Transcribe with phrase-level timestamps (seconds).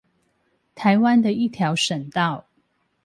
[0.75, 2.47] 臺灣的一條省道